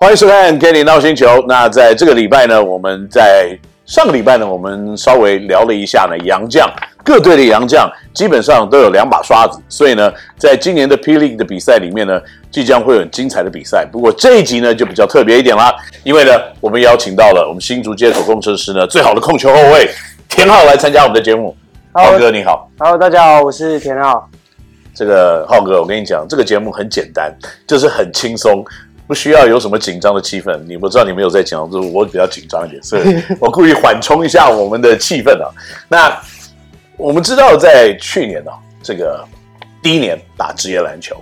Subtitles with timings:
[0.00, 1.26] 欢迎收看《Kenny NOW 星球》。
[1.48, 6.70] 那在这个礼拜呢，我们在上个礼拜呢，我们稍微聊了一下呢，洋将
[7.02, 13.84] 各队的洋将基本上都有两把刷子，所以呢，在今年的 P League 的比赛里面呢，即将会有很精彩的比赛。
[13.90, 16.30] 不过这一集呢，就比较特别一点啦，因为呢，
[16.60, 19.90] 我们邀请到了我们新竹街口工程师呢最好的控球后卫
[20.28, 21.56] 田浩来参加我们的节目。
[21.92, 24.30] 浩哥你好，Hello，大家好，我是田浩。
[24.94, 27.36] 这个浩哥，我跟你讲，这个节目很简单，
[27.66, 28.64] 就是很轻松。
[29.08, 33.02] 不需要有什么紧张的气氛，你不知道你没有在讲，就是我比较紧张一点，所以
[33.40, 35.48] 我故意缓冲一下我们的气氛啊。
[35.88, 36.20] 那
[36.98, 39.24] 我们知道，在去年呢、啊，这个
[39.82, 41.16] 第一年打职业篮球，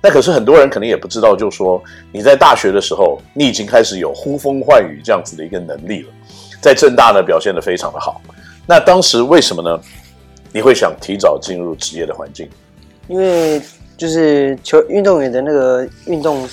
[0.00, 6.08] 那可是很多人可能也不知道，就是说你在大学的时候，你已经开始有呼风唤雨这样子的一个能力了，
[6.60, 8.20] 在正大呢表现的非常的好。
[8.68, 9.80] 那当时为什么呢？
[10.52, 12.48] 你会想提早进入职业的环境？
[13.08, 13.60] 因为
[13.96, 16.48] 就是球运动员的那个运动。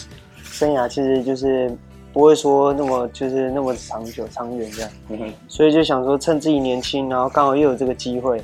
[0.54, 1.76] 生涯其实就是
[2.14, 8.40] 不会说那么就是那么长久长远这样，嗯，所以就想说趁自己年轻，然后刚好又有这个机会，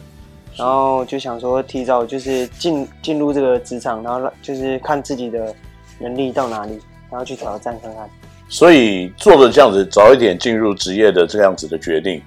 [0.55, 5.53] 然后就想说提早就是进进入这个职场，然后就是看自己的
[5.99, 6.79] 能力到哪里，
[7.11, 8.09] 然后去挑战看看。
[8.49, 12.19] 所以做了这样子早一点进入职业的这样子的决定，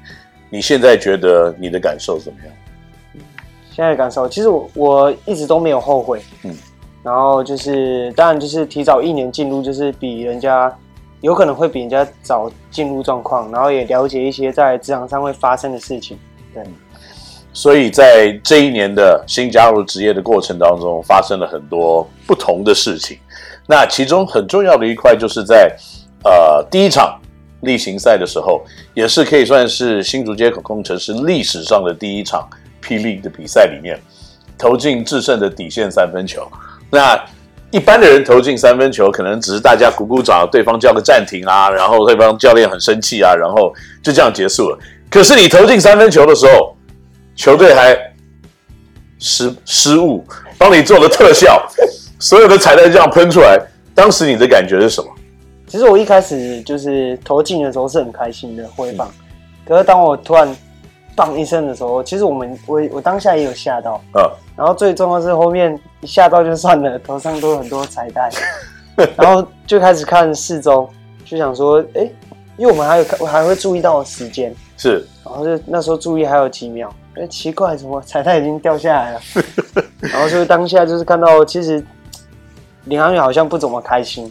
[0.49, 2.55] 你现在觉得你的感受怎么样？
[3.73, 6.55] 现在的感受其实我我一直都没有后悔，嗯。
[7.03, 10.73] 然后就是，当然就是提早一年进入，就是比人家
[11.21, 16.17] 有可能会比人家早进入状况，然后也了解一些在职场上会发生的事情。
[16.55, 16.63] 对，
[17.53, 23.19] 所以在这一年的新加入职业的过程当中，发生了很多不同的事情。
[23.67, 25.77] 那其中很重要的一块，就是在
[26.25, 27.21] 呃第一场
[27.63, 28.63] 例行赛的时候，
[28.95, 32.49] 也是可以算是新竹街口攻城狮历史上的第一场
[32.81, 34.01] P League 的比赛里面，
[34.57, 36.47] 投进制胜的底线三分球。
[36.95, 37.19] 那
[37.71, 43.73] 一般的人投进三分球，可能只是大家鼓鼓掌，对方叫个暂停啊，然后对方教练很生气啊，然后
[44.03, 44.79] 就这样结束了。
[45.09, 46.77] 可是你投进三分球的时候，
[47.35, 47.99] 球队还
[49.19, 50.23] 失失误，
[50.59, 51.67] 帮你做了特效，
[52.21, 53.59] 所有的彩蛋这样喷出来，
[53.95, 55.09] 当时你的感觉是什么？
[55.67, 59.11] 其实我一开始就是投进的时候是很开心的挥棒，
[59.67, 60.55] 可是当我突然。
[61.15, 64.23] 棒一声的时候，其实我们我我当下也有吓到，嗯，
[64.57, 68.31] 然后最重要是后面一吓到就算了，头上都有很多彩带，
[69.17, 70.89] 然后就开始看四周，
[71.25, 72.15] 就想说，哎、欸，
[72.57, 79.21] 因为我们还有我还会注意到时间，是，然后就那时候注意还有几秒，哎、欸，奇怪，怎么彩带已经掉下来了？
[80.01, 81.85] 然后就当下就是看到，其实
[82.85, 84.31] 领航员好像不怎么开心，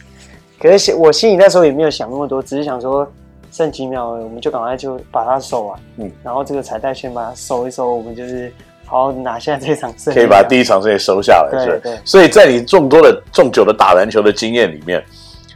[0.60, 3.08] 可是我心里那时候也没有想那么多，只是想说。
[3.52, 5.80] 剩几秒了，我们就赶快就把它收完。
[5.98, 8.50] 嗯，然后这个彩带先把它收一收，我们就是
[8.86, 10.18] 好好拿下这场胜利。
[10.18, 12.00] 可以把第一场胜利收下来，对对。
[12.06, 15.04] 所以在你众多的众久的打篮球的经验里面，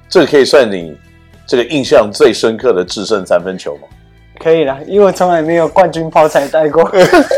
[0.10, 0.94] 这个可以算你
[1.48, 3.88] 这个印象最深刻的制胜三分球吗？
[4.40, 6.84] 可以啦，因为我从来没有冠军抛彩带过。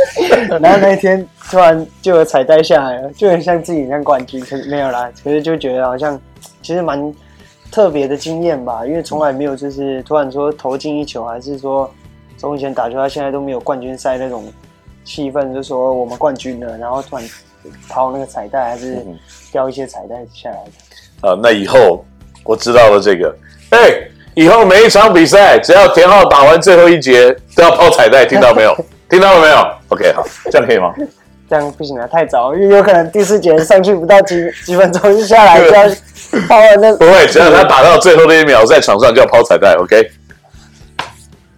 [0.60, 5.08] 然后那一天突然就有彩带下来了，就很像自己像冠军，可是没有啦。
[5.24, 6.20] 可是就觉得好像
[6.64, 7.14] 其实蛮。
[7.72, 11.90] 特别的经验吧，因为从来没有就是突然说投进一球，还是说
[12.38, 14.52] 从以前打球到现在都没有冠军赛那种
[15.04, 17.26] 气氛，就说我们冠军了，然后突然
[17.90, 19.06] 抛那个彩带，还是
[19.52, 20.64] 掉一些彩带下来
[21.22, 21.36] 的。
[21.42, 22.04] 那以后
[22.44, 23.36] 我知道了这个，
[23.72, 28.76] 哎、欸，以后每一场比赛只要田浩打完最后一节都要抛彩带，听到没有？
[29.10, 29.56] 听到了没有
[29.88, 30.94] ？OK，好，这样可以吗？
[31.50, 34.36] 这样不行啊，太早，因为有可能第四节上去不到几
[34.66, 35.84] 几分钟就下来就要
[36.48, 36.94] 抛了那。
[36.98, 40.12] 不会，只要他打到最后那一秒在场上就要抛彩带，OK。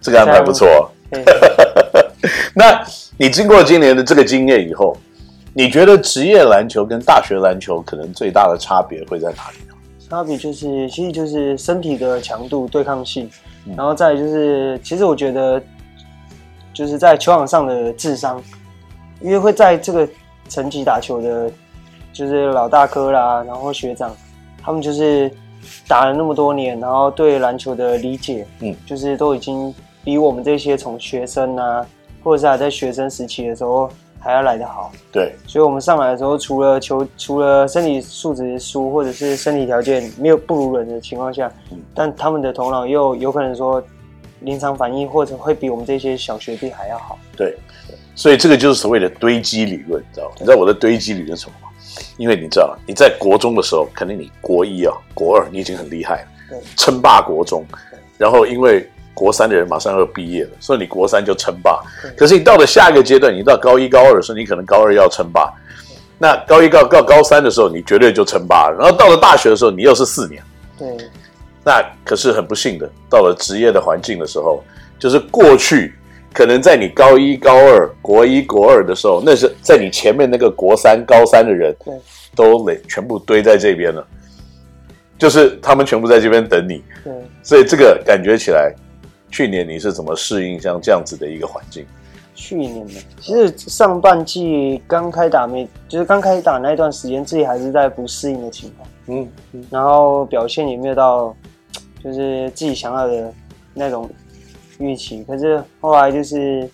[0.00, 0.90] 这个安排不错。
[2.54, 2.80] 那
[3.18, 4.96] 你经过今年的这个经验以后，
[5.54, 9.74] 你觉得职业篮球跟大学篮球可能最大的差别会在哪里呢？
[10.08, 13.28] 差别就是，其实就是身体的强度、对抗性，
[13.76, 15.60] 然后再就是，其实我觉得
[16.72, 18.40] 就是在球场上的智商。
[19.20, 20.08] 因为会在这个
[20.48, 21.50] 层级打球的，
[22.12, 24.14] 就是老大哥啦，然后学长，
[24.62, 25.30] 他们就是
[25.86, 31.86] 打了那么多年，然后对篮球的理解，嗯，就是都已经比我们这些从学生啊，
[32.24, 34.90] 或者是还在学生时期的时候还要来得好。
[35.12, 43.82] 对，所以我们上来的时候，除了球，除了身体素质输，或者是身体条件没有不如人的情况下，嗯，但他们的头脑又有可能说
[44.40, 47.18] 临场反应，或者会比我们这些小学弟还要好。
[47.36, 47.56] 对。
[48.14, 50.34] 所以这个就是所谓的堆积理论，你知道吗？
[50.38, 51.68] 你知道我的堆积理论是什么吗？
[52.18, 57.64] 因为你知道，你在国中的时候，可能你国一啊、国二你已经很厉害了，称霸国中。
[58.18, 61.80] 然后因为国三的人马上要毕业了，所以你国三就称霸。
[62.14, 65.50] 可是你到了下一个阶段，你到高一、高二的时候，你可能高二要称霸。
[66.18, 68.76] 那高一到高高三的时候，你绝对就称霸了。
[68.78, 70.42] 然后到了大学的时候，你又是四年。
[70.78, 70.88] 对。
[71.64, 74.62] 那可是很不幸的，到了职业的环境的时候，
[74.98, 75.94] 就是过去
[76.32, 81.94] 可能在你高一、高二、国一、国二的时候，那是在你前面那个国三、高三的人，对，
[82.34, 84.06] 都累全部堆在这边了，
[85.18, 86.82] 就是他们全部在这边等你。
[87.04, 87.12] 对，
[87.42, 88.74] 所以这个感觉起来，
[89.30, 91.84] 去年你是怎么适应像这样子的一个环境？
[92.34, 98.88] 去年的，其实上半季刚开打没，就是刚开打那一段时间，自己还是在不适应的情况。
[99.08, 101.36] 嗯，嗯，然后表现也没有到，
[102.02, 103.32] 就是自己想要的
[103.74, 104.08] 那种
[104.78, 105.22] 预期。
[105.24, 106.68] 可是后来就是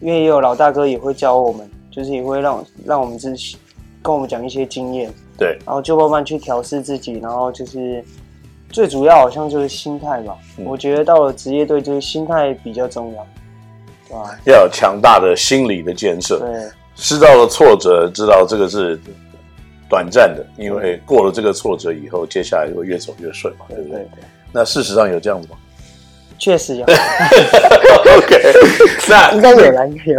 [0.00, 3.56] 因为也有老大哥也会教我们，就是也会让让我们自己
[4.02, 5.12] 跟我们讲一些经验。
[5.36, 8.04] 对，然后就慢慢去调试自己，然后就是
[8.70, 10.36] 最主要好像就是心态吧。
[10.56, 13.26] 嗯，我觉得到了职业队，就是心态比较重要。
[14.08, 18.98] 对要有强大的心理的建设，对，知道了挫折，知道这个是
[19.88, 23.98] 短暂的，因为过了这个挫折以后，接下来会越走越顺嘛，对不对？
[23.98, 24.24] 对对。
[24.52, 25.56] 那事实上有这样子吗？
[26.38, 26.84] 确实有。
[28.16, 28.52] OK，
[29.10, 30.16] 那应该有啦，应该有。